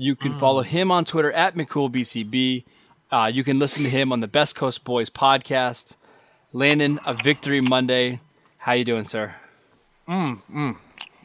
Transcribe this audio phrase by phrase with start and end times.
[0.00, 2.64] You can follow him on Twitter at McCoolBCB.
[3.10, 5.96] Uh, you can listen to him on the Best Coast Boys podcast.
[6.52, 8.20] Landon, a victory Monday.
[8.58, 9.34] How you doing, sir?
[10.08, 10.76] Mm.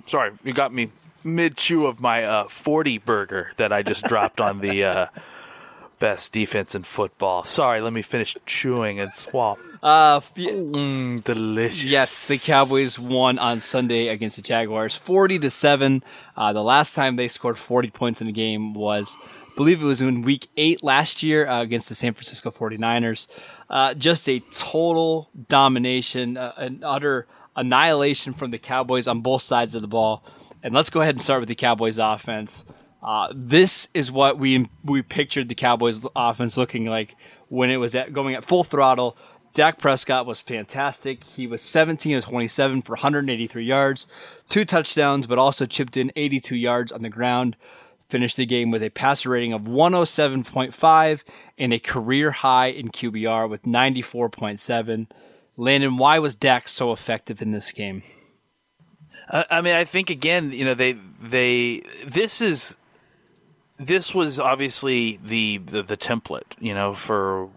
[0.07, 0.89] Sorry, you got me
[1.23, 5.05] mid chew of my uh, 40 burger that I just dropped on the uh,
[6.03, 7.45] best defense in football.
[7.45, 9.57] Sorry, let me finish chewing and swap.
[9.81, 11.85] Uh, Mm, delicious.
[11.85, 16.03] Yes, the Cowboys won on Sunday against the Jaguars, forty to seven.
[16.35, 19.85] Uh, the last time they scored forty points in a game was, I believe it
[19.85, 23.27] was in Week Eight last year uh, against the San Francisco 49ers.
[23.69, 29.73] Uh, just a total domination, uh, an utter annihilation from the Cowboys on both sides
[29.73, 30.21] of the ball.
[30.61, 32.65] And let's go ahead and start with the Cowboys offense.
[33.03, 37.15] Uh, this is what we we pictured the Cowboys offense looking like
[37.49, 39.17] when it was at, going at full throttle.
[39.53, 41.23] Dak Prescott was fantastic.
[41.23, 44.07] He was 17 of 27 for 183 yards,
[44.49, 47.55] two touchdowns, but also chipped in 82 yards on the ground.
[48.09, 51.21] Finished the game with a passer rating of 107.5
[51.57, 55.07] and a career high in QBR with 94.7.
[55.55, 58.01] Landon, why was Dak so effective in this game?
[59.29, 62.75] I, mean, I think again, you know, they they this is
[63.85, 67.49] this was obviously the, the the template, you know, for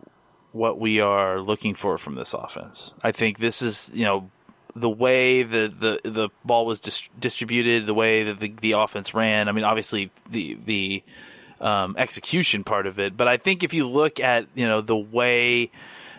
[0.53, 2.95] what we are looking for from this offense.
[3.03, 4.31] I think this is, you know,
[4.75, 9.15] the way the the, the ball was dis- distributed, the way that the, the offense
[9.15, 9.49] ran.
[9.49, 11.03] I mean, obviously the the
[11.61, 14.97] um, execution part of it, but I think if you look at you know the
[14.97, 15.71] way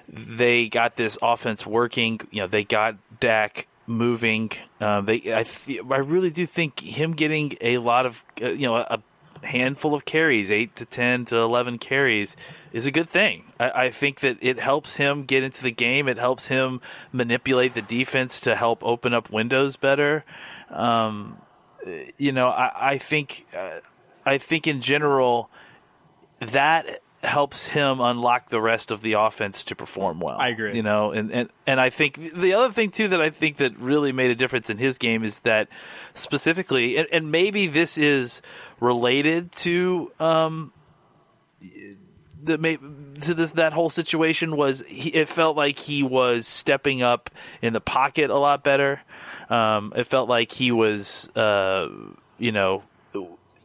[0.10, 4.52] they got this offense working, you know, they got Dak moving.
[4.80, 8.68] Um, they, I, th- I really do think him getting a lot of, uh, you
[8.68, 9.02] know, a
[9.44, 12.36] handful of carries, eight to ten to eleven carries,
[12.72, 13.46] is a good thing.
[13.60, 16.08] I, I think that it helps him get into the game.
[16.08, 16.82] It helps him
[17.12, 20.24] manipulate the defense to help open up windows better.
[20.70, 21.38] Um,
[22.18, 23.80] you know, I, I think, uh,
[24.26, 25.50] I think in general,
[26.40, 30.38] that helps him unlock the rest of the offense to perform well.
[30.38, 30.76] I agree.
[30.76, 33.78] You know, and, and, and I think the other thing too that I think that
[33.78, 35.68] really made a difference in his game is that
[36.14, 38.42] specifically, and, and maybe this is
[38.80, 40.72] related to um,
[41.62, 42.78] the
[43.22, 47.30] to this that whole situation was he, it felt like he was stepping up
[47.62, 49.02] in the pocket a lot better.
[49.50, 51.88] Um, it felt like he was, uh,
[52.38, 52.84] you know,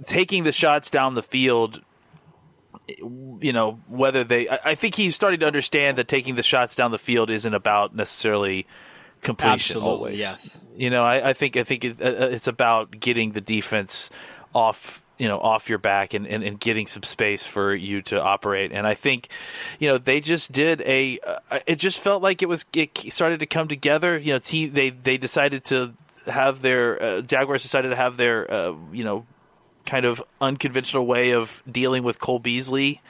[0.04, 1.80] taking the shots down the field
[2.88, 6.74] you know whether they I, I think he's starting to understand that taking the shots
[6.74, 8.66] down the field isn't about necessarily
[9.20, 10.18] completion Absolutely, always.
[10.18, 10.60] yes.
[10.76, 14.10] you know i, I think i think it, uh, it's about getting the defense
[14.52, 18.20] off you know off your back and, and, and getting some space for you to
[18.20, 18.72] operate.
[18.72, 19.28] And i think
[19.78, 23.38] you know they just did a uh, it just felt like it was it started
[23.40, 24.18] to come together.
[24.18, 25.94] You know team they they decided to
[26.26, 29.24] have their uh, jaguars decided to have their uh, you know
[29.86, 33.00] kind of unconventional way of dealing with Cole Beasley,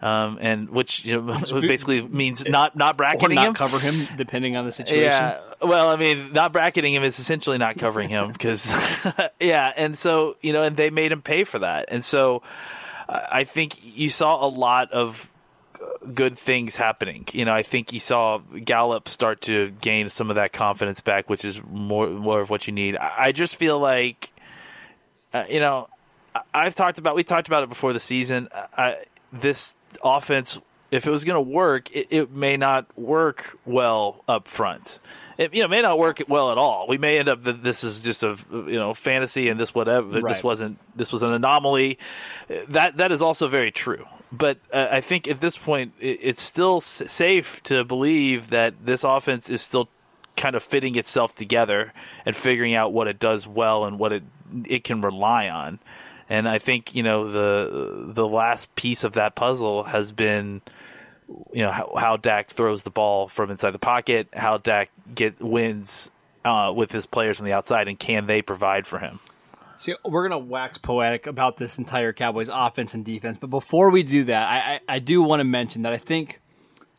[0.00, 3.54] um, and which you know basically means not not Or bracketing not him.
[3.54, 5.02] cover him, depending on the situation.
[5.10, 8.66] Yeah, well, I mean, not bracketing him is essentially not covering him because,
[9.40, 12.42] yeah, and so you know, and they made him pay for that, and so
[13.08, 15.28] I think you saw a lot of
[16.12, 17.24] good things happening.
[17.32, 21.30] You know, I think you saw Gallup start to gain some of that confidence back,
[21.30, 22.96] which is more more of what you need.
[22.96, 24.30] I I just feel like,
[25.32, 25.88] uh, you know,
[26.54, 28.48] I've talked about we talked about it before the season.
[28.52, 28.96] I,
[29.32, 30.58] this offense,
[30.90, 34.98] if it was going to work, it, it may not work well up front.
[35.38, 36.86] It you know may not work well at all.
[36.88, 40.08] We may end up that this is just a you know fantasy and this whatever.
[40.34, 41.98] This wasn't this was an anomaly.
[42.70, 44.04] That that is also very true.
[44.32, 48.74] But uh, I think at this point, it, it's still s- safe to believe that
[48.84, 49.88] this offense is still
[50.36, 51.92] kind of fitting itself together
[52.26, 54.22] and figuring out what it does well and what it
[54.66, 55.78] it can rely on.
[56.28, 60.60] And I think you know the the last piece of that puzzle has been
[61.52, 65.40] you know how, how Dak throws the ball from inside the pocket, how Dak get
[65.40, 66.10] wins
[66.44, 69.20] uh, with his players on the outside, and can they provide for him?
[69.76, 74.02] See, we're gonna wax poetic about this entire Cowboys offense and defense, but before we
[74.02, 76.40] do that, I, I, I do want to mention that I think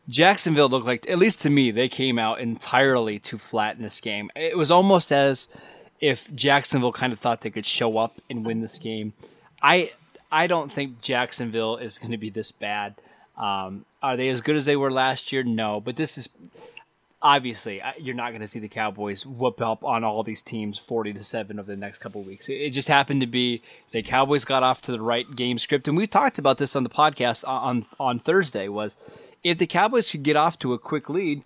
[0.08, 4.00] Jacksonville looked like, at least to me, they came out entirely too flat in this
[4.00, 4.30] game.
[4.34, 5.48] It was almost as
[6.00, 9.12] if Jacksonville kind of thought they could show up and win this game.
[9.62, 9.92] I
[10.32, 12.94] I don't think Jacksonville is going to be this bad.
[13.36, 15.42] Um, are they as good as they were last year?
[15.42, 16.28] No, but this is
[17.22, 21.14] obviously you're not going to see the Cowboys whoop up on all these teams 40
[21.14, 22.48] to 7 over the next couple weeks.
[22.48, 25.96] It just happened to be the Cowboys got off to the right game script and
[25.96, 28.96] we talked about this on the podcast on on Thursday was
[29.42, 31.42] if the Cowboys could get off to a quick lead,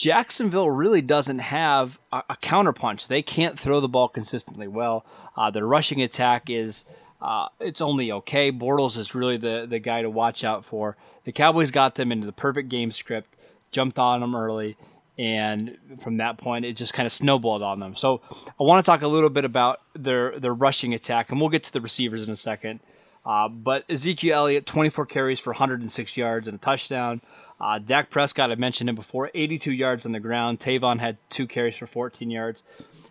[0.00, 3.06] Jacksonville really doesn't have a, a counterpunch.
[3.06, 5.04] They can't throw the ball consistently well.
[5.36, 6.86] Uh, their rushing attack is
[7.20, 8.50] uh, it's only okay.
[8.50, 10.96] Bortles is really the the guy to watch out for.
[11.24, 13.36] The Cowboys got them into the perfect game script,
[13.72, 14.78] jumped on them early,
[15.18, 17.94] and from that point it just kind of snowballed on them.
[17.94, 18.22] So
[18.58, 21.64] I want to talk a little bit about their their rushing attack, and we'll get
[21.64, 22.80] to the receivers in a second.
[23.24, 27.20] Uh, but Ezekiel Elliott, 24 carries for 106 yards and a touchdown.
[27.60, 30.60] Uh, Dak Prescott, I mentioned him before, 82 yards on the ground.
[30.60, 32.62] Tavon had two carries for 14 yards.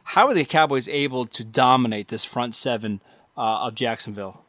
[0.04, 3.00] How are the Cowboys able to dominate this front seven
[3.38, 4.42] uh, of Jacksonville?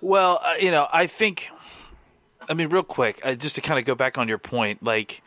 [0.00, 1.48] Well, uh, you know, I think,
[2.48, 5.22] I mean, real quick, just to kind of go back on your point, like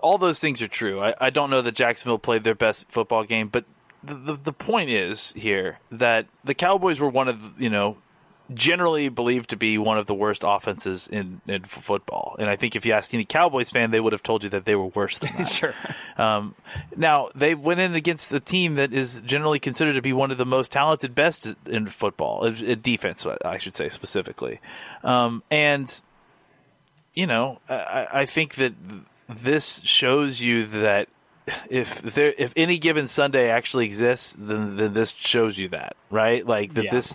[0.00, 1.00] all those things are true.
[1.00, 3.64] I, I don't know that Jacksonville played their best football game, but
[4.02, 7.98] the, the, the point is here that the Cowboys were one of you know
[8.54, 12.34] generally believed to be one of the worst offenses in, in football.
[12.38, 14.64] And I think if you asked any Cowboys fan, they would have told you that
[14.64, 15.48] they were worse than that.
[15.48, 15.74] sure.
[16.16, 16.54] Um,
[16.96, 20.38] now they went in against the team that is generally considered to be one of
[20.38, 24.60] the most talented, best in football, in defense, I should say specifically.
[25.04, 26.02] Um, and
[27.14, 28.74] you know, I, I think that
[29.28, 31.08] this shows you that
[31.70, 36.46] if there if any given Sunday actually exists, then, then this shows you that, right?
[36.46, 36.90] Like that yeah.
[36.90, 37.14] this,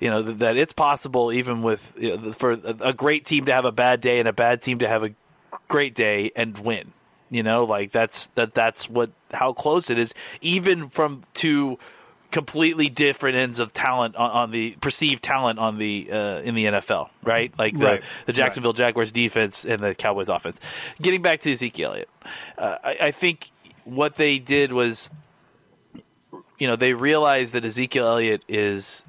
[0.00, 3.52] you know, that, that it's possible even with you know, for a great team to
[3.52, 5.10] have a bad day and a bad team to have a
[5.68, 6.92] great day and win.
[7.30, 10.12] You know, like that's that that's what how close it is,
[10.42, 11.78] even from two
[12.32, 16.64] completely different ends of talent on, on the perceived talent on the uh, in the
[16.64, 17.52] NFL, right?
[17.56, 18.02] Like the, right.
[18.26, 18.78] the Jacksonville right.
[18.78, 20.58] Jaguars defense and the Cowboys offense.
[21.00, 22.08] Getting back to Ezekiel Elliott,
[22.58, 23.50] uh, I, I think
[23.84, 25.10] what they did was,
[26.58, 29.04] you know, they realized that Ezekiel Elliott is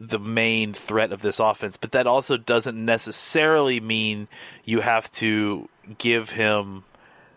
[0.00, 4.28] the main threat of this offense, but that also doesn't necessarily mean
[4.64, 5.68] you have to
[5.98, 6.84] give him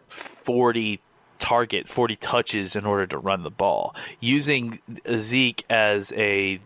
[0.10, 1.00] 40
[1.40, 3.96] target 40 touches in order to run the ball.
[4.20, 4.80] Using
[5.16, 6.60] Zeke as a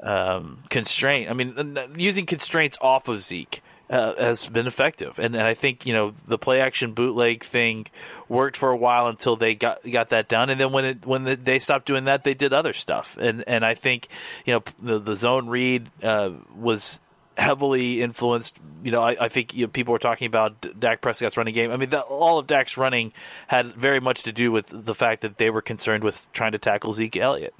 [0.00, 5.18] um, constraint, I mean, using constraints off of Zeke uh, has been effective.
[5.18, 7.86] And, and I think, you know, the play action bootleg thing
[8.28, 10.50] worked for a while until they got got that done.
[10.50, 13.16] And then when it when the, they stopped doing that, they did other stuff.
[13.20, 14.08] And and I think,
[14.46, 17.00] you know, the, the zone read uh, was
[17.36, 18.54] heavily influenced.
[18.82, 21.70] You know, I, I think you know, people were talking about Dak Prescott's running game.
[21.70, 23.12] I mean, all of Dak's running
[23.46, 26.58] had very much to do with the fact that they were concerned with trying to
[26.58, 27.54] tackle Zeke Elliott,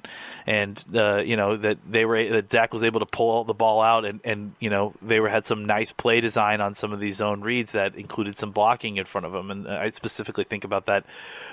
[0.45, 3.81] and uh, you know that they were that Dak was able to pull the ball
[3.81, 6.99] out, and and you know they were had some nice play design on some of
[6.99, 10.63] these zone reads that included some blocking in front of him, and I specifically think
[10.63, 11.05] about that,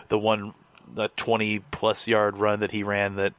[0.09, 0.55] the one,
[0.95, 3.33] the twenty plus yard run that he ran that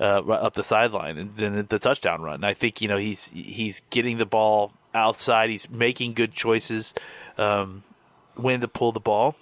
[0.00, 2.42] uh, up the sideline, and then the touchdown run.
[2.42, 5.50] I think you know he's he's getting the ball outside.
[5.50, 6.94] He's making good choices
[7.38, 7.84] um,
[8.34, 9.36] when to pull the ball.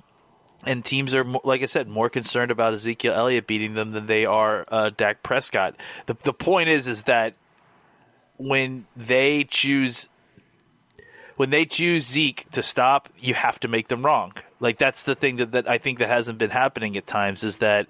[0.66, 4.24] And teams are, like I said, more concerned about Ezekiel Elliott beating them than they
[4.24, 5.76] are uh, Dak Prescott.
[6.06, 7.34] The the point is, is that
[8.38, 10.08] when they choose
[11.36, 14.32] when they choose Zeke to stop, you have to make them wrong.
[14.58, 17.58] Like that's the thing that, that I think that hasn't been happening at times is
[17.58, 17.86] that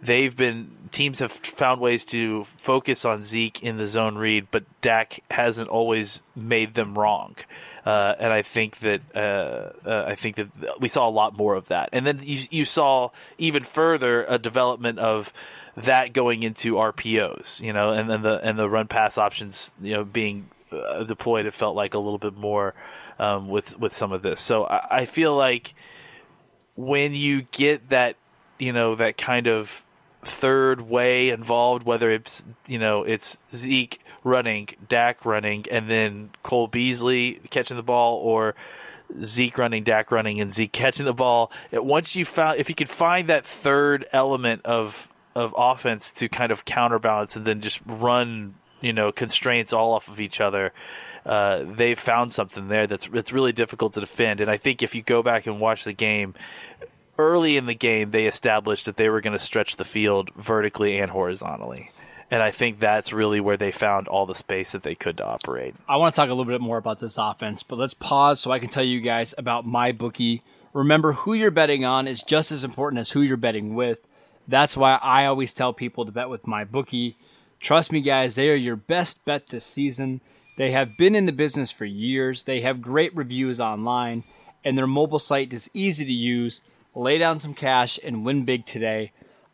[0.00, 4.64] they've been teams have found ways to focus on Zeke in the zone read, but
[4.80, 7.36] Dak hasn't always made them wrong.
[7.84, 10.48] Uh, and I think that uh, uh, I think that
[10.80, 11.90] we saw a lot more of that.
[11.92, 15.34] And then you, you saw even further a development of
[15.76, 19.92] that going into RPOs, you know, and then the and the run pass options, you
[19.92, 21.44] know, being uh, deployed.
[21.44, 22.74] It felt like a little bit more
[23.18, 24.40] um, with with some of this.
[24.40, 25.74] So I, I feel like
[26.76, 28.16] when you get that,
[28.58, 29.84] you know, that kind of
[30.24, 36.66] third way involved, whether it's you know it's Zeke running, Dak running, and then Cole
[36.66, 38.54] Beasley catching the ball, or
[39.20, 41.52] Zeke running, Dak running, and Zeke catching the ball.
[41.72, 46.52] Once you found, if you could find that third element of of offense to kind
[46.52, 50.72] of counterbalance and then just run, you know, constraints all off of each other.
[51.26, 54.94] Uh, they found something there that's it's really difficult to defend, and I think if
[54.94, 56.34] you go back and watch the game,
[57.18, 60.98] early in the game they established that they were going to stretch the field vertically
[60.98, 61.90] and horizontally.
[62.30, 65.24] And I think that's really where they found all the space that they could to
[65.24, 65.74] operate.
[65.88, 68.50] I want to talk a little bit more about this offense, but let's pause so
[68.50, 70.42] I can tell you guys about my bookie.
[70.72, 73.98] Remember, who you're betting on is just as important as who you're betting with.
[74.48, 77.16] That's why I always tell people to bet with my bookie.
[77.60, 80.20] Trust me, guys, they are your best bet this season.
[80.56, 82.42] They have been in the business for years.
[82.42, 84.24] They have great reviews online,
[84.64, 86.60] and their mobile site is easy to use.
[86.96, 89.10] Lay down some cash and win big today.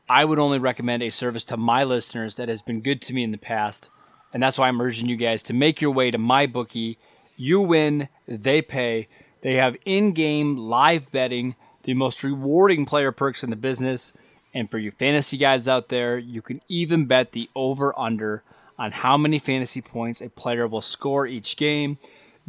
[0.08, 3.22] I would only recommend a service to my listeners that has been good to me
[3.22, 3.88] in the past,
[4.32, 6.98] and that's why I'm urging you guys to make your way to my bookie.
[7.36, 9.08] You win, they pay.
[9.40, 11.54] They have in game live betting,
[11.84, 14.12] the most rewarding player perks in the business.
[14.52, 18.42] And for you fantasy guys out there, you can even bet the over under
[18.78, 21.96] on how many fantasy points a player will score each game.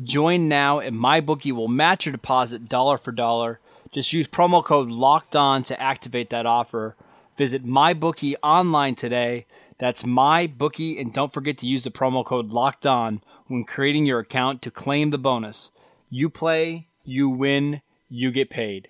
[0.03, 3.60] Join now, and MyBookie will match your deposit dollar for dollar.
[3.91, 6.95] Just use promo code LOCKED ON to activate that offer.
[7.37, 9.45] Visit MyBookie online today.
[9.79, 14.19] That's MyBookie, and don't forget to use the promo code LOCKED ON when creating your
[14.19, 15.71] account to claim the bonus.
[16.09, 18.87] You play, you win, you get paid.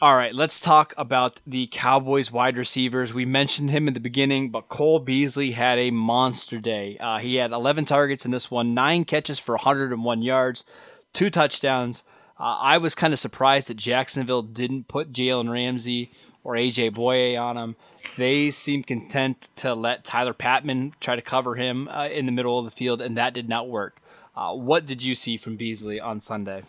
[0.00, 3.14] All right, let's talk about the Cowboys wide receivers.
[3.14, 6.98] We mentioned him in the beginning, but Cole Beasley had a monster day.
[6.98, 10.64] Uh, he had 11 targets in this one, nine catches for 101 yards,
[11.12, 12.02] two touchdowns.
[12.38, 16.10] Uh, I was kind of surprised that Jacksonville didn't put Jalen Ramsey
[16.42, 17.76] or AJ Bouye on him.
[18.16, 22.58] They seemed content to let Tyler Patmon try to cover him uh, in the middle
[22.58, 24.00] of the field, and that did not work.
[24.36, 26.62] Uh, what did you see from Beasley on Sunday?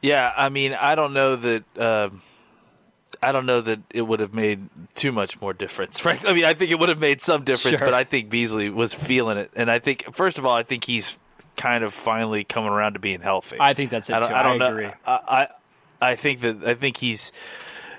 [0.00, 1.64] Yeah, I mean, I don't know that.
[1.78, 2.10] Uh,
[3.22, 5.98] I don't know that it would have made too much more difference.
[5.98, 7.86] Frankly, I mean, I think it would have made some difference, Sure.
[7.86, 10.84] but I think Beasley was feeling it, and I think first of all, I think
[10.84, 11.16] he's
[11.56, 13.56] kind of finally coming around to being healthy.
[13.60, 14.32] I think that's it I don't.
[14.32, 14.68] I don't know.
[14.68, 14.90] agree.
[15.06, 15.48] I, I
[16.00, 17.32] I think that I think he's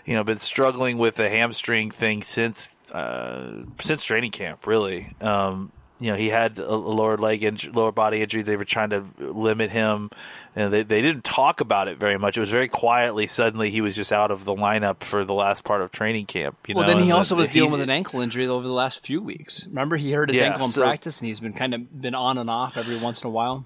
[0.05, 4.67] you know been struggling with the hamstring thing since uh, since training camp.
[4.67, 8.41] Really, um, you know he had a, a lower leg injury, lower body injury.
[8.41, 10.10] They were trying to limit him,
[10.55, 12.38] and they they didn't talk about it very much.
[12.38, 13.27] It was very quietly.
[13.27, 16.57] Suddenly, he was just out of the lineup for the last part of training camp.
[16.67, 18.65] You Well, know, then he and also the- was dealing with an ankle injury over
[18.67, 19.65] the last few weeks.
[19.67, 22.15] Remember, he hurt his Yeah, ankle in so- practice, and he's been kind of been
[22.15, 23.65] on and off every once in a while.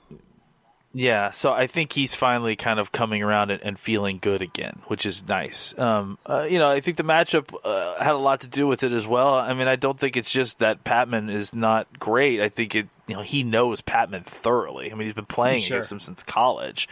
[1.00, 4.82] Yeah, so I think he's finally kind of coming around and, and feeling good again,
[4.88, 5.78] which is nice.
[5.78, 8.82] Um, uh, you know, I think the matchup uh, had a lot to do with
[8.82, 9.36] it as well.
[9.36, 12.42] I mean, I don't think it's just that Patmon is not great.
[12.42, 14.92] I think it, you know, he knows Patmon thoroughly.
[14.92, 15.78] I mean, he's been playing Sure.
[15.78, 16.90] against him since college,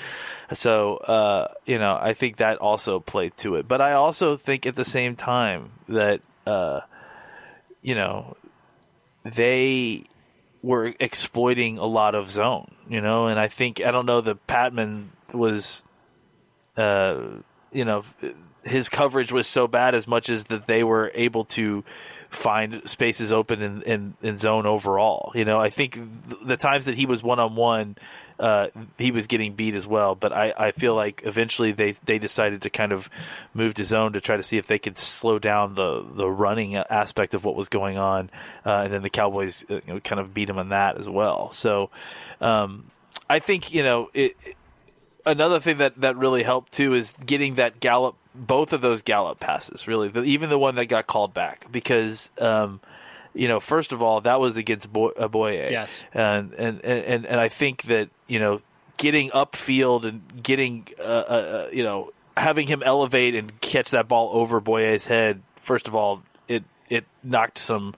[0.54, 3.68] so uh, you know, I think that also played to it.
[3.68, 6.82] But I also think at the same time that, uh,
[7.82, 8.38] you know,
[9.24, 10.04] they
[10.66, 14.48] were exploiting a lot of zone, you know, and I think I don't know that
[14.48, 15.84] Patmon was,
[16.76, 17.20] uh,
[17.72, 18.04] you know,
[18.64, 21.84] his coverage was so bad as much as that they were able to
[22.32, 25.32] find spaces open in, in, in zone overall.
[25.36, 27.96] You know, I think th- the times that he was one on one,
[28.40, 30.16] uh, he was getting beat as well.
[30.16, 33.10] But I, I feel like eventually they they decided to kind of
[33.54, 36.76] move to zone to try to see if they could slow down the the running
[36.76, 38.30] aspect of what was going on,
[38.66, 41.08] uh, and then the Cowboys uh, you know, kind of beat him on that as
[41.08, 41.52] well.
[41.52, 41.90] So
[42.42, 42.92] um,
[43.30, 44.36] I think you know it.
[45.28, 49.40] Another thing that, that really helped too is getting that Gallup, both of those Gallup
[49.40, 52.80] passes, really, even the one that got called back, because um,
[53.36, 55.70] you know, first of all, that was against Boy, Bouye.
[55.70, 56.00] Yes.
[56.14, 58.62] And, and, and, and I think that, you know,
[58.98, 64.08] getting upfield and getting, uh, uh, uh, you know, having him elevate and catch that
[64.08, 67.94] ball over Bouye's head, first of all, it, it knocked some,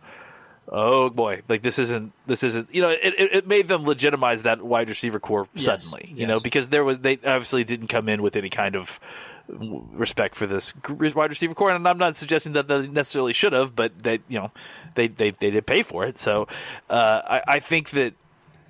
[0.69, 4.41] oh boy, like this isn't, this isn't, you know, it, it, it made them legitimize
[4.41, 6.27] that wide receiver core Yes, suddenly, you yes.
[6.27, 8.99] know, because there was, they obviously didn't come in with any kind of,
[9.49, 13.75] respect for this wide receiver core, and I'm not suggesting that they necessarily should have,
[13.75, 14.51] but they, you know,
[14.95, 16.17] they they, they did pay for it.
[16.19, 16.47] So
[16.89, 18.13] uh, I, I think that,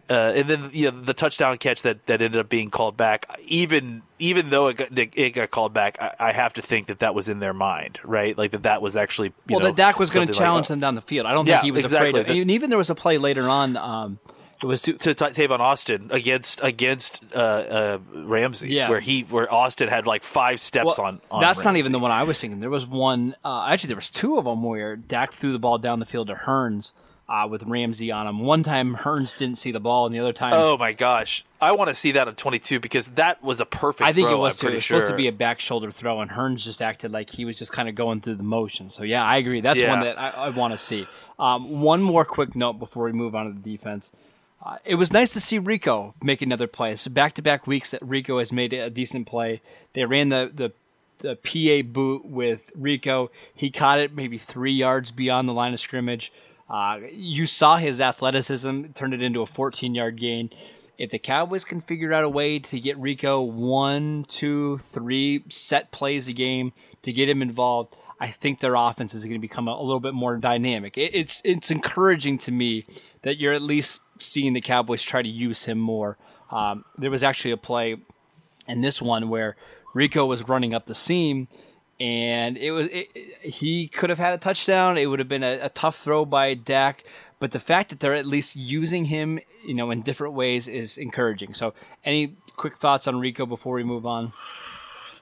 [0.09, 3.25] uh, and then you know the touchdown catch that, that ended up being called back,
[3.45, 6.99] even even though it got, it got called back, I, I have to think that
[6.99, 8.37] that was in their mind, right?
[8.37, 10.47] Like that that was actually you well, know, that Dak was going to something like
[10.47, 11.25] challenge them down the field.
[11.25, 12.09] I don't Yeah, think he was exactly.
[12.09, 12.35] afraid of.
[12.37, 12.41] It.
[12.41, 13.77] And even there was a play later on.
[13.77, 14.19] Um,
[14.61, 18.89] it was to, to Ta- Tavon Austin against against uh, uh, Ramsey, Yeah.
[18.89, 21.21] where he where Austin had like five steps well, on.
[21.29, 22.59] on that's not even the one I was thinking.
[22.59, 23.35] There was one.
[23.45, 26.27] Uh, actually, there was two of them where Dak threw the ball down the field
[26.27, 26.93] to Hurns
[27.29, 28.39] uh, with Ramsey on him.
[28.39, 31.73] One time Hurns didn't see the ball, and the other time Oh my gosh, I
[31.73, 34.07] want to see that on 22 because that was a perfect.
[34.07, 34.73] I think throw, it was I'm too.
[34.73, 34.99] It was sure.
[34.99, 37.71] supposed to be a back shoulder throw, and Hurns just acted like he was just
[37.71, 38.89] kind of going through the motion.
[38.89, 39.61] So yeah, I agree.
[39.61, 41.07] That's one that I, I want to see.
[41.37, 44.11] Um, one more quick note before we move on to the defense.
[44.67, 46.97] Uh, it was nice to see Rico make another play.
[46.97, 49.61] So back to back weeks that Rico has made a decent play.
[49.93, 50.73] They ran the the
[51.19, 53.31] the PA boot with Rico.
[53.55, 56.33] He caught it maybe three yards beyond the line of scrimmage.
[56.69, 60.49] Uh, you saw his athleticism turn it into a 14 yard gain.
[60.97, 65.91] If the Cowboys can figure out a way to get Rico one, two, three set
[65.91, 69.69] plays a game to get him involved, I think their offense is going to become
[69.69, 70.97] a, a little bit more dynamic.
[70.97, 72.85] It, it's it's encouraging to me
[73.21, 76.17] that you're at least seeing the Cowboys try to use him more.
[76.51, 77.97] Um, there was actually a play
[78.67, 79.55] in this one where
[79.93, 81.47] Rico was running up the seam,
[81.99, 83.07] and it was it,
[83.41, 84.97] he could have had a touchdown.
[84.97, 87.03] It would have been a, a tough throw by Dak,
[87.39, 90.97] but the fact that they're at least using him, you know, in different ways is
[90.97, 91.53] encouraging.
[91.53, 91.73] So,
[92.05, 94.33] any quick thoughts on Rico before we move on?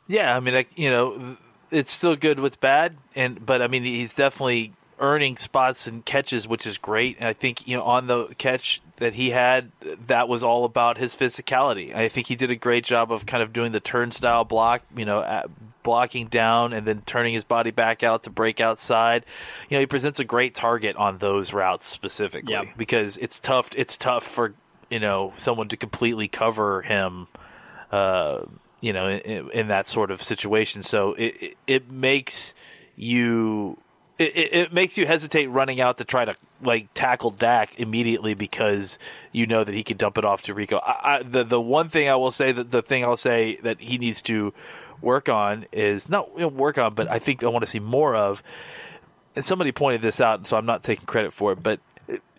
[0.08, 1.38] Yeah, I mean, like, you know,
[1.72, 6.48] it's still good with bad, and but I mean, he's definitely earning spots and catches,
[6.48, 7.18] which is great.
[7.20, 9.72] And I think you know on the catch that he had,
[10.08, 11.94] that was all about his physicality.
[11.94, 15.04] I think he did a great job of kind of doing the turnstile block, you
[15.04, 15.44] know,
[15.84, 19.26] blocking down and then turning his body back out to break outside.
[19.70, 22.68] You know, he presents a great target on those routes specifically Yep.
[22.78, 23.70] because it's tough.
[23.76, 24.54] It's tough for
[24.90, 27.28] you know someone to completely cover him.
[27.92, 28.46] Uh,
[28.82, 32.54] you know, in, in that sort of situation, so it it, it makes
[32.96, 33.78] you
[34.18, 38.34] it, it, it makes you hesitate running out to try to like tackle Dak immediately
[38.34, 38.98] because
[39.32, 40.78] you know that he can dump it off to Rico.
[40.78, 43.80] I, I, the the one thing I will say that the thing I'll say that
[43.80, 44.54] he needs to
[45.02, 47.80] work on is not you know, work on, but I think I want to see
[47.80, 48.42] more of.
[49.36, 51.82] And somebody pointed this out, so I'm not taking credit for it, but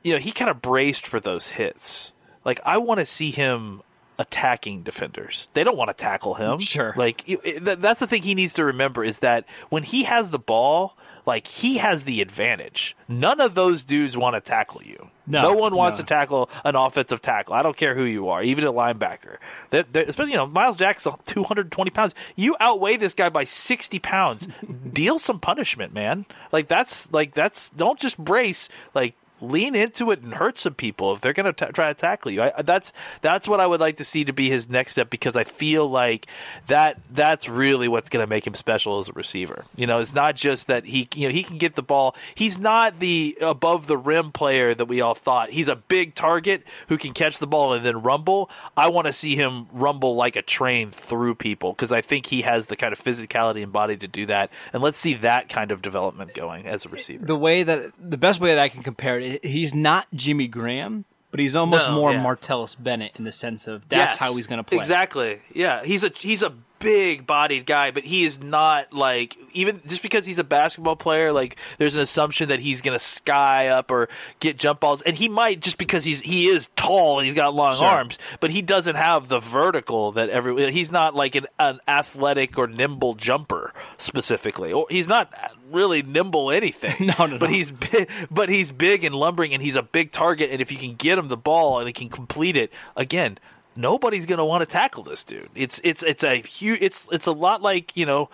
[0.03, 2.13] you know he kind of braced for those hits.
[2.45, 3.83] Like I want to see him
[4.19, 5.49] attacking defenders.
[5.53, 6.59] They don't want to tackle him.
[6.59, 6.95] Sure.
[6.97, 7.23] Like
[7.61, 11.47] that's the thing he needs to remember is that when he has the ball, like
[11.49, 12.97] he has the advantage.
[13.09, 15.11] None of those dudes want to tackle you.
[15.27, 16.05] No, one wants no.
[16.05, 17.55] to tackle an offensive tackle.
[17.55, 19.39] I don't care who you are, even a linebacker.
[19.71, 22.15] They're, they're, especially you know Miles Jackson, two hundred twenty pounds.
[22.37, 24.47] You outweigh this guy by sixty pounds.
[24.93, 26.27] Deal some punishment, man.
[26.53, 28.69] Like that's like that's don't just brace.
[28.95, 32.31] Like lean into it and hurt some people if they're going to try to tackle
[32.31, 32.43] you.
[32.43, 35.37] I, that's that's what I would like to see to be his next step because
[35.37, 36.27] I feel like
[36.69, 39.65] that that's really what's going to make him special as a receiver.
[39.77, 42.17] You know, it's not just that he you know he can get the ball.
[42.35, 45.51] He's not the above the rim player that we all thought.
[45.51, 48.51] He's a big target who can catch the ball and then rumble.
[48.77, 52.43] I want to see him rumble like a train through people because I think he
[52.43, 54.51] has the kind of physicality and body to do that.
[54.73, 57.25] And let's see that kind of development going as a receiver.
[57.25, 61.05] The way that the best way that I can compare it, he's not Jimmy Graham,
[61.31, 62.23] but he's almost No, more yeah.
[62.25, 64.79] Martellus Bennett in the sense of that's Yes, how he's going to play.
[64.79, 65.41] Exactly.
[65.53, 70.03] Yeah, he's a he's a big bodied guy, but he is not like even just
[70.03, 71.33] because he's a basketball player.
[71.33, 74.09] Like there's an assumption that he's going to sky up or
[74.41, 77.55] get jump balls, and he might just because he's he is tall and he's got
[77.55, 77.87] long Sure.
[77.87, 80.71] arms, but he doesn't have the vertical that every.
[80.71, 85.33] He's not like an, an athletic or nimble jumper specifically, or he's not
[85.71, 86.95] really nimble anything.
[87.19, 87.57] No, no, but no.
[87.57, 90.51] he's big, but he's big and lumbering, and he's a big target.
[90.51, 93.39] And if you can get him the ball and he can complete it again,
[93.77, 95.49] nobody's going to want to tackle this dude.
[95.55, 96.81] It's it's it's a huge.
[96.83, 98.29] It's it's a lot like you know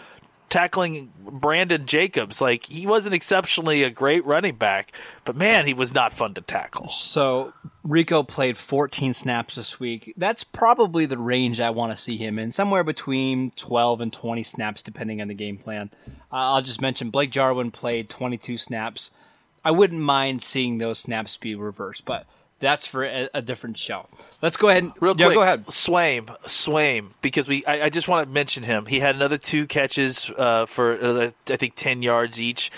[0.48, 2.40] tackling Brandon Jacobs.
[2.40, 4.92] Like he wasn't exceptionally a great running back,
[5.24, 6.88] but man, he was not fun to tackle.
[6.88, 7.52] So
[7.84, 10.12] Rico played 14 snaps this week.
[10.16, 14.42] That's probably the range I want to see him in, somewhere between 12 and 20
[14.42, 15.90] snaps, depending on the game plan.
[16.06, 19.10] Uh, I'll just mention Blake Jarwin played 22 snaps.
[19.64, 22.26] I wouldn't mind seeing those snaps be reversed, but
[22.62, 24.06] that's for a, a different show.
[24.40, 24.84] Let's go ahead.
[24.84, 25.66] And, Real yeah, quick, go ahead.
[25.66, 28.86] Swaim, Swaim, because we I, I just want to mention him.
[28.86, 32.70] He had another two catches uh, for uh, I think ten yards each.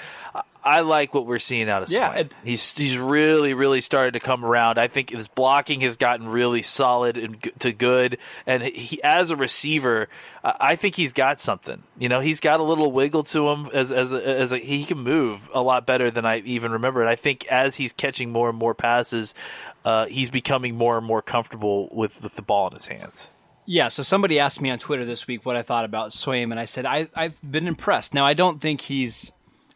[0.65, 1.93] I, like what we're seeing out of Swaim.
[1.93, 2.21] Yeah, Swaim.
[2.21, 4.79] and- he's he's really really started to come around.
[4.79, 9.31] I think his blocking has gotten really solid and g- to good, and he as
[9.31, 10.09] a receiver,
[10.43, 11.83] I I think he's got something.
[11.99, 14.85] You know, he's got a little wiggle to him as as a, as a, he
[14.85, 17.01] can move a lot better than I even remember.
[17.01, 19.35] And I think as he's catching more and more passes,
[19.85, 23.31] uh, he's becoming more and more comfortable with, with the ball in his hands.
[23.67, 26.61] Yeah, so somebody asked me on Twitter this week what I thought about Swaim, and
[26.61, 28.13] I said I, I've been impressed.
[28.13, 29.33] Now, I don't think he's,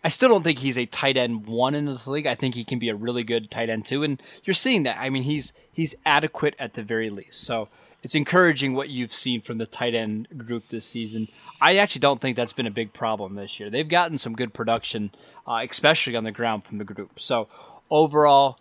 [0.09, 2.27] I still don't think he's a tight end one in this league.
[2.27, 4.97] I think he can be a really good tight end two, and you're seeing that.
[4.99, 7.43] I mean, he's he's adequate at the very least.
[7.43, 7.69] So
[8.03, 11.29] it's encouraging what you've seen from the tight end group this season.
[11.61, 13.69] I actually don't think that's been a big problem this year.
[13.69, 15.11] They've gotten some good production,
[15.47, 17.21] uh, especially on the ground from the group.
[17.21, 17.49] So
[17.91, 18.59] overall,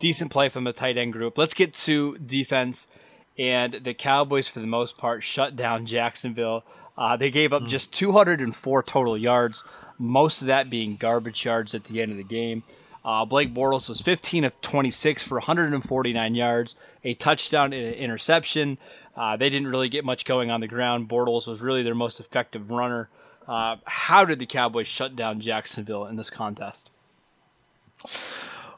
[0.00, 1.36] decent play from the tight end group.
[1.36, 2.88] Let's get to defense.
[3.36, 6.64] And the Cowboys, for the most part, shut down Jacksonville.
[6.96, 9.64] Uh, they gave up just 204 total yards,
[9.98, 12.62] most of that being garbage yards at the end of the game.
[13.04, 18.78] Uh, Blake Bortles was 15 of 26 for 149 yards, a touchdown and an interception.
[19.16, 21.08] Uh, they didn't really get much going on the ground.
[21.08, 23.08] Bortles was really their most effective runner.
[23.46, 26.90] Uh, how did the Cowboys shut down Jacksonville in this contest?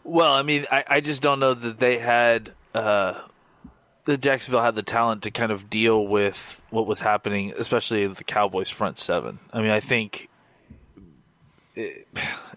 [0.04, 3.22] Well, I mean, I, I just don't know that they had uh,
[4.08, 8.24] that Jacksonville had the talent to kind of deal with what was happening, especially the
[8.24, 9.38] Cowboys front seven.
[9.52, 10.30] I mean, I think
[11.76, 12.08] it,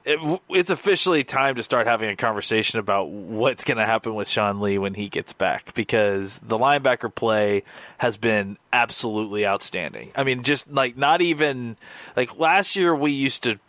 [0.05, 4.29] it, it's officially time to start having a conversation about what's going to happen with
[4.29, 7.63] Sean Lee when he gets back because the linebacker play
[7.97, 10.13] has been absolutely outstanding.
[10.15, 11.75] I mean, just like not even
[12.15, 13.59] like last year we used to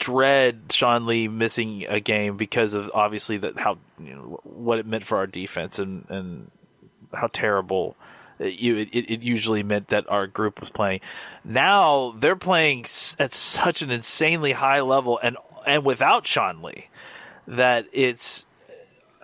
[0.00, 4.86] dread Sean Lee missing a game because of obviously that how you know what it
[4.86, 6.50] meant for our defense and and
[7.12, 7.96] how terrible
[8.38, 11.00] it, it, it, usually meant that our group was playing.
[11.44, 12.86] Now they're playing
[13.18, 16.86] at such an insanely high level and and without Sean Lee
[17.46, 18.46] that it's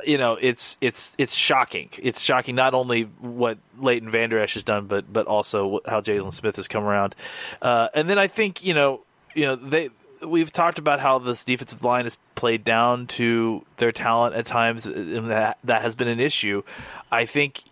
[0.04, 1.88] you know it's it's it's shocking.
[1.98, 6.32] It's shocking not only what Leighton Vander Esch has done, but but also how Jaylon
[6.32, 7.14] Smith has come around.
[7.62, 9.02] Uh, and then I think you know
[9.34, 9.90] you know they
[10.26, 14.86] we've talked about how this defensive line has played down to their talent at times,
[14.86, 16.62] and that that has been an issue.
[17.10, 17.62] I think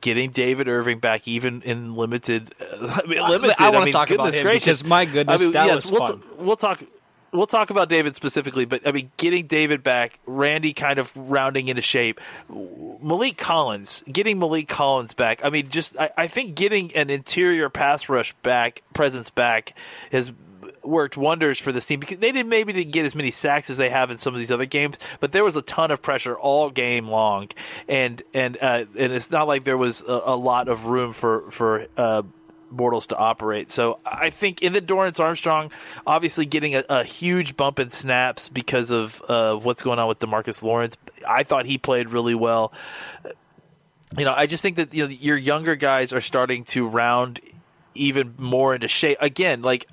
[0.00, 3.56] getting David Irving back, even in limited, I mean, limited.
[3.58, 4.64] I, I want to mean, talk about him gracious.
[4.64, 6.20] because my goodness, I mean, that yes, was we'll fun.
[6.20, 6.82] T- we'll talk.
[7.32, 11.68] We'll talk about David specifically, but I mean, getting David back, Randy kind of rounding
[11.68, 15.44] into shape, Maliek Collins, getting Maliek Collins back.
[15.44, 19.74] I mean, just I, I think getting an interior pass rush back, presence back,
[20.12, 20.32] has
[20.86, 23.76] worked wonders for this team because they didn't maybe didn't get as many sacks as
[23.76, 26.34] they have in some of these other games, but there was a ton of pressure
[26.36, 27.48] all game long,
[27.88, 31.50] and and uh, and it's not like there was a, a lot of room for
[31.50, 31.86] for.
[31.96, 32.22] Uh,
[32.74, 33.70] Bortles to operate.
[33.70, 35.70] So I think in the Dorance Armstrong,
[36.04, 40.18] obviously getting a, a huge bump in snaps because of uh, what's going on with
[40.18, 40.96] Demarcus Lawrence.
[41.26, 42.72] I thought he played really well.
[44.18, 47.40] You know, I just think that you know your younger guys are starting to round
[47.94, 49.18] even more into shape.
[49.20, 49.86] Again, like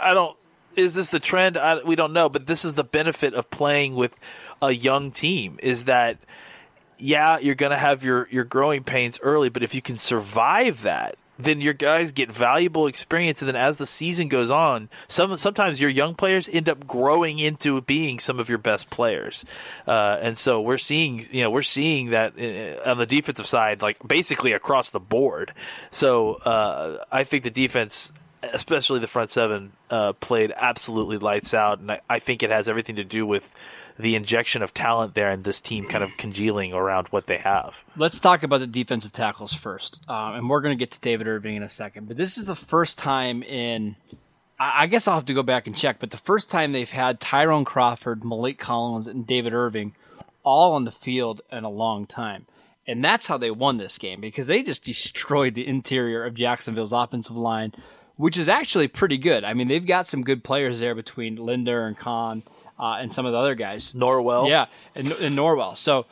[0.00, 0.36] I don't.
[0.76, 1.56] Is this the trend?
[1.56, 4.16] I, we don't know, but this is the benefit of playing with
[4.60, 5.58] a young team.
[5.62, 6.18] Is that
[6.98, 10.82] yeah, you're going to have your your growing pains early, but if you can survive
[10.82, 15.36] that, then your guys get valuable experience, and then as the season goes on, some
[15.36, 19.44] sometimes your young players end up growing into being some of your best players,
[19.86, 23.82] uh, and so we're seeing you know we're seeing that uh, on the defensive side,
[23.82, 25.52] like basically across the board.
[25.90, 31.78] So uh, I think the defense especially the front seven, uh, played absolutely lights out,
[31.78, 33.54] and I, I, think it has everything to do with
[33.98, 37.74] the injection of talent there and this team kind of congealing around what they have.
[37.96, 41.26] Let's talk about the defensive tackles first, um, and we're going to get to David
[41.26, 42.08] Irving in a second.
[42.08, 43.96] But this is the first time in,
[44.58, 46.90] I, I guess I'll have to go back and check, but the first time they've
[46.90, 49.94] had Tyrone Crawford, Maliek Collins, and David Irving
[50.42, 52.46] all on the field in a long time.
[52.84, 56.92] And that's how they won this game because they just destroyed the interior of Jacksonville's
[56.92, 57.72] offensive line
[58.22, 59.42] which is actually pretty good.
[59.42, 62.44] I mean, they've got some good players there between Linder and Cann
[62.78, 63.90] uh, and some of the other guys.
[63.96, 64.48] Norwell.
[64.48, 65.76] Yeah, and, and Norwell.
[65.76, 66.06] So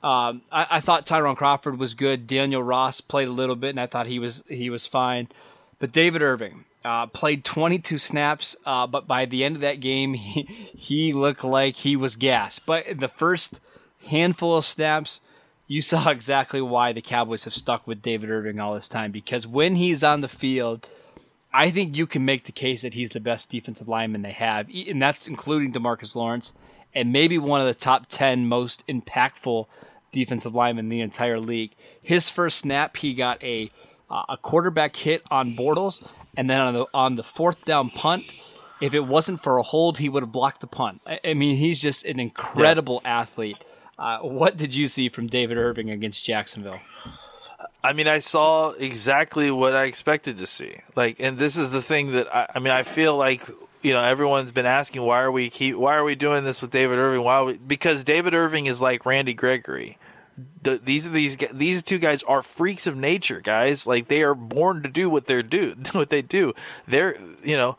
[0.00, 2.28] um, I, I, thought Tyrone Crawford was good.
[2.28, 5.30] Daniel Ross played a little bit, and I thought he was he was fine.
[5.80, 10.14] But David Irving uh, played 22 snaps, uh, but by the end of that game,
[10.14, 10.42] he,
[10.76, 12.66] he looked like he was gassed.
[12.66, 13.58] But in the first
[14.06, 15.22] handful of snaps,
[15.66, 19.44] you saw exactly why the Cowboys have stuck with David Irving all this time because
[19.44, 20.86] when he's on the field–
[21.52, 24.68] I think you can make the case that he's the best defensive lineman they have,
[24.68, 26.52] and that's including Demarcus Lawrence,
[26.94, 29.66] and maybe one of the top 10 most impactful
[30.12, 31.72] defensive linemen in the entire league.
[32.02, 33.70] His first snap, he got a
[34.10, 36.06] uh, a quarterback hit on Bortles,
[36.36, 38.24] and then on the on the fourth down punt,
[38.80, 41.00] if it wasn't for a hold, he would have blocked the punt.
[41.06, 43.20] I, I mean, he's just an incredible yeah.
[43.20, 43.58] athlete.
[43.98, 46.80] Uh, what did you see from David Irving against Jacksonville?
[47.82, 50.80] I mean, I saw exactly what I expected to see.
[50.96, 53.48] Like, and this is the thing that I, I mean, I feel like
[53.82, 56.70] you know everyone's been asking why are we keep why are we doing this with
[56.70, 57.22] David Irving?
[57.22, 57.42] Why?
[57.42, 59.98] We, because David Irving is like Randy Gregory.
[60.62, 63.86] The, these are these these two guys are freaks of nature, guys.
[63.86, 66.54] Like they are born to do what they're do what they do.
[66.86, 67.76] They're you know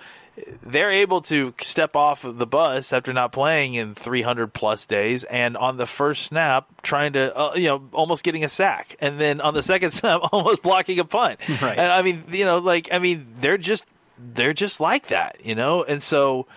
[0.64, 5.24] they're able to step off of the bus after not playing in 300 plus days
[5.24, 8.96] and on the first snap trying to uh, you know almost getting a sack.
[9.00, 11.40] And then on the second snap almost blocking a punt.
[11.62, 11.78] Right.
[11.78, 13.84] and i mean you know like i mean they're just
[14.18, 15.84] they're just like that you know?
[15.84, 16.48] And so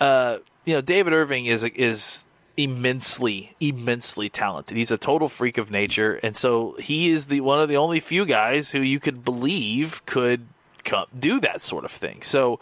[0.00, 2.24] uh you know david irving is is
[2.56, 4.76] immensely immensely talented.
[4.76, 6.20] He's a total freak of nature.
[6.22, 10.04] And so he is the one of the only few guys who you could believe
[10.06, 10.46] could
[10.84, 12.22] come, do that sort of thing.
[12.22, 12.60] So,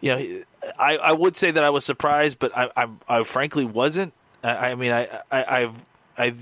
[0.00, 0.42] you know,
[0.78, 4.12] I, I would say that I was surprised, but I, I, I frankly wasn't.
[4.42, 5.74] I, I mean, I, I, I've,
[6.16, 6.34] I,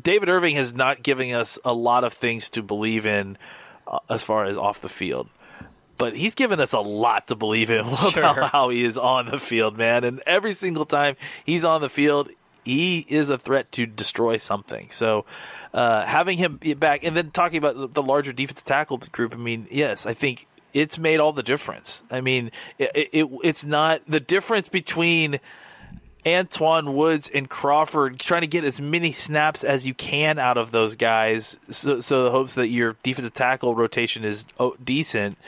[0.00, 3.38] David Irving has not given us a lot of things to believe in
[3.86, 5.28] uh, as far as off the field.
[5.96, 8.22] But he's given us a lot to believe in sure.
[8.22, 10.04] about how he is on the field, man.
[10.04, 12.30] And every single time he's on the field,
[12.64, 14.90] he is a threat to destroy something.
[14.90, 15.26] So,
[15.72, 19.32] uh, having him back, and then talking about the larger defensive tackle group.
[19.32, 22.02] I mean, yes, I think it's made all the difference.
[22.10, 25.40] I mean, it, it it's not the difference between
[26.24, 30.70] Antwaun Woods and Crawford trying to get as many snaps as you can out of
[30.70, 35.38] those guys, so, so the hopes that your defensive tackle rotation is oh, decent,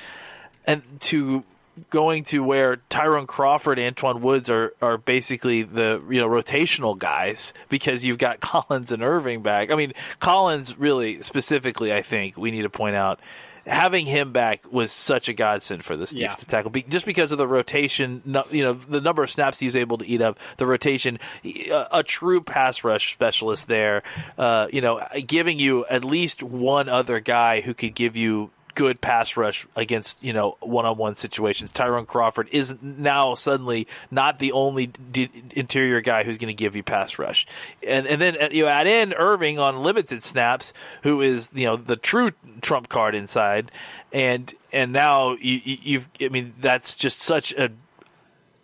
[0.66, 1.44] and to
[1.90, 6.98] going to where Tyrone Crawford and Antwaun Woods are, are basically the you know rotational
[6.98, 9.70] guys because you've got Collins and Irving back.
[9.70, 13.20] I mean, Collins really specifically, I think we need to point out
[13.66, 16.34] having him back was such a godsend for this yeah.
[16.34, 18.22] to tackle, Be- just because of the rotation.
[18.50, 21.18] you know, the number of snaps he's able to eat up, the rotation.
[21.44, 24.02] A, a true pass rush specialist there.
[24.36, 29.00] Uh, you know, giving you at least one other guy who could give you good
[29.00, 31.72] pass rush against you know one-on-one situations.
[31.72, 36.76] Tyrone Crawford is now suddenly not the only d- interior guy who's going to give
[36.76, 37.46] you pass rush,
[37.86, 41.76] and and then uh, you add in Irving on limited snaps, who is you know
[41.76, 42.30] the true
[42.60, 43.70] trump card inside,
[44.12, 47.70] and and now you, you've I mean that's just such a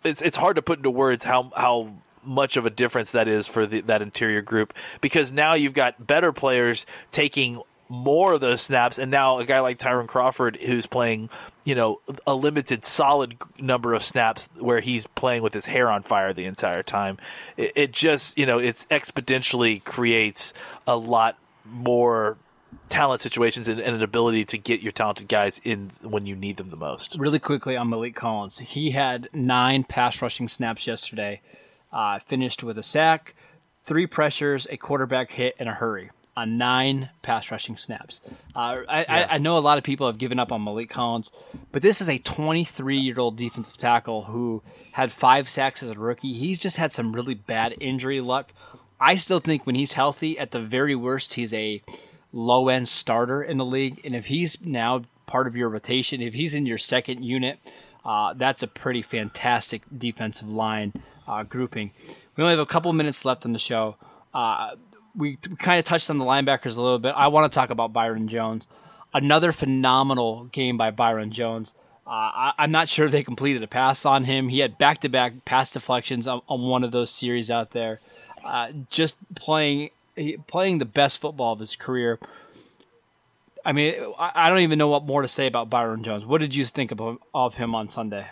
[0.03, 1.93] it's it's hard to put into words how how
[2.23, 6.05] much of a difference that is for the, that interior group because now you've got
[6.05, 10.85] better players taking more of those snaps, and now a guy like Tyrone Crawford who's
[10.85, 11.29] playing,
[11.65, 16.03] you know, a limited solid number of snaps where he's playing with his hair on
[16.03, 17.17] fire the entire time.
[17.57, 20.53] It, it just, you know, it's exponentially creates
[20.85, 22.37] a lot more
[22.89, 26.57] talent situations and, and, an ability to get your talented guys in when you need
[26.57, 27.17] them the most.
[27.17, 31.41] Really quickly on Maliek Collins, he had nine pass rushing snaps yesterday.
[31.91, 33.33] Uh, finished with a sack,
[33.83, 38.21] three pressures, a quarterback hit, and a hurry on nine pass rushing snaps.
[38.55, 39.05] Uh, I, yeah.
[39.07, 41.33] I, I, know a lot of people have given up on Maliek Collins,
[41.73, 45.99] but this is a 23 year old defensive tackle who had five sacks as a
[45.99, 46.33] rookie.
[46.33, 48.53] He's just had some really bad injury luck.
[49.01, 51.81] I still think when he's healthy, at the very worst, he's a
[52.31, 53.99] low end starter in the league.
[54.05, 57.59] And if he's now part of your rotation, if he's in your second unit,
[58.05, 60.93] uh, that's a pretty fantastic defensive line
[61.27, 61.91] uh, grouping.
[62.37, 63.97] We only have a couple minutes left in the show.
[64.33, 64.75] Uh,
[65.15, 67.13] we, kind of touched on the linebackers a little bit.
[67.15, 68.67] I want to talk about Byron Jones.
[69.13, 71.73] Another phenomenal game by Byron Jones.
[72.05, 74.49] Uh, I, am not sure they completed a pass on him.
[74.49, 77.99] He had back to back pass deflections on, on, one of those series out there.
[78.43, 79.91] Uh, just playing
[80.47, 82.19] playing the best football of his career.
[83.63, 86.25] I mean, I, I don't even know what more to say about Byron Jones.
[86.25, 88.27] What did you think of, of him on Sunday?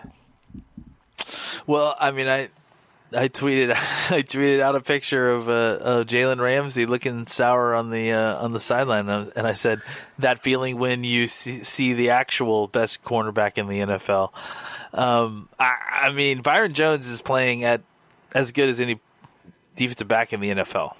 [1.67, 2.49] Well, I mean, I
[3.13, 3.71] I tweeted
[4.11, 8.37] I tweeted out a picture of, uh, of Jalen Ramsey looking sour on the uh,
[8.37, 9.81] on the sideline, and I said
[10.19, 14.31] that feeling when you see, see the actual best cornerback in the NFL.
[14.93, 17.81] Um, I, I, mean, Byron Jones is playing at
[18.33, 18.99] as good as any
[19.75, 20.95] defensive back in the NFL.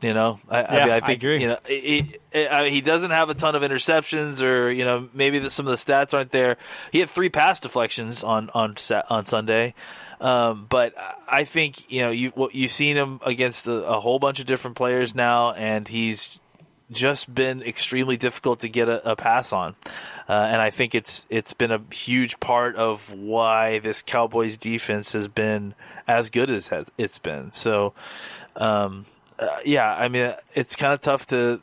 [0.00, 1.40] You know, I, yeah, I, mean, I think I agree.
[1.40, 5.50] You know, he, he doesn't have a ton of interceptions, or you know, maybe the,
[5.50, 6.56] some of the stats aren't there.
[6.92, 8.76] He had three pass deflections on on
[9.10, 9.74] on Sunday.
[10.20, 10.94] Um, but
[11.28, 14.76] I think you know you you've seen him against a, a, whole bunch of different
[14.76, 16.40] players now, and he's
[16.90, 19.76] just been extremely difficult to get a, a pass on.
[20.28, 25.12] Uh, and I think it's it's been a huge part of why this Cowboys defense
[25.12, 25.74] has been
[26.06, 27.52] as good as it's been.
[27.52, 27.94] So,
[28.56, 29.06] um,
[29.38, 31.60] uh, yeah, I mean, it's kind of tough to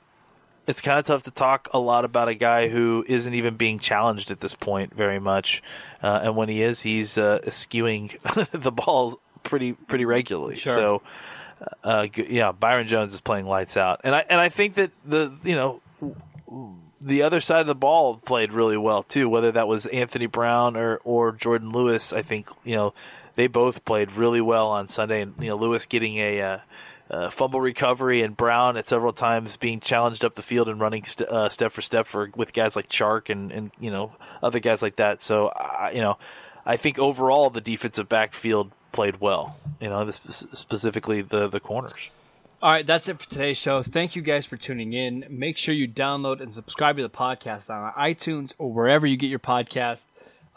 [0.67, 3.79] it's kind of tough to talk a lot about a guy who isn't even being
[3.79, 5.61] challenged at this point very much.
[6.01, 8.17] Uh, and when he is, he's uh, skewing
[8.63, 10.57] the balls pretty pretty regularly.
[10.57, 10.73] Sure.
[10.73, 11.01] So,
[11.83, 14.91] uh, uh yeah, Byron Jones is playing lights out, and I and I think that
[15.05, 15.81] the you know
[17.01, 19.29] the other side of the ball played really well too.
[19.29, 22.93] Whether that was Anthony Brown or or Jourdan Lewis, I think you know
[23.35, 25.21] they both played really well on Sunday.
[25.21, 26.61] And you know Lewis getting a
[27.09, 31.03] uh, fumble recovery, and Brown at several times being challenged up the field and running
[31.03, 34.59] st- uh, step for step for with guys like Chark and and you know other
[34.59, 35.21] guys like that.
[35.21, 35.51] So
[35.93, 36.17] you know,
[36.65, 39.57] I think overall the defensive backfield played well.
[39.79, 40.19] You know, this,
[40.53, 42.09] specifically the the corners.
[42.61, 43.83] All right, that's it for today's show.
[43.83, 45.25] Thank you guys for tuning in.
[45.29, 49.27] Make sure you download and subscribe to the podcast on iTunes or wherever you get
[49.27, 49.99] your podcast.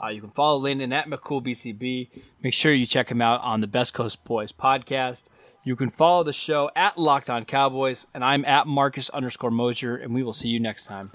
[0.03, 2.09] Uh, you can follow Landon at McCoolBCB.
[2.43, 5.25] Make sure you check him out on the Best Coast Boys podcast.
[5.65, 9.97] You can follow the show at Locked On Cowboys, and I'm at Marcus underscore Mosher,
[9.97, 11.11] and we will see you next time.